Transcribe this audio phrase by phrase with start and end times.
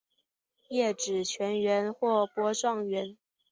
[0.69, 3.15] 叶纸全缘或波状缘。